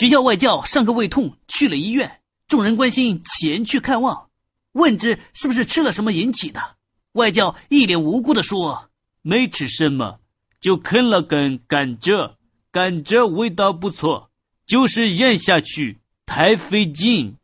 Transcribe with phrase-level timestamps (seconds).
[0.00, 2.22] 学校外教上课胃痛，去了医院。
[2.48, 4.30] 众人关心，前去看望，
[4.72, 6.58] 问之是不是吃了什么引起的。
[7.12, 8.88] 外教一脸无辜的说
[9.20, 10.20] ：“没吃什么，
[10.58, 12.36] 就啃了根甘蔗，
[12.72, 14.30] 甘蔗味道不错，
[14.66, 17.36] 就是咽下去太费劲。”